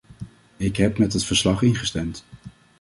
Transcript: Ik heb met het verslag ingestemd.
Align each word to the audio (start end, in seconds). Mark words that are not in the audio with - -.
Ik 0.57 0.75
heb 0.77 0.97
met 0.97 1.13
het 1.13 1.23
verslag 1.23 1.61
ingestemd. 1.61 2.23